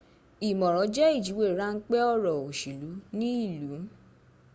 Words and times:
ìmọ̀ran 0.47 0.89
jẹ̀ 0.95 1.11
ìjúwé 1.17 1.45
ránpé 1.59 1.97
ọ̀rọ̀ 2.13 2.33
òṣèlú 2.47 2.91
ní 3.17 3.27
ìlú 3.53 3.77